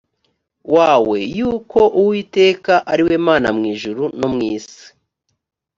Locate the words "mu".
3.55-3.63, 4.33-4.41